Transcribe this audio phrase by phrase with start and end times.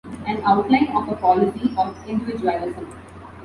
[0.25, 2.87] An outline of a policy of individualism.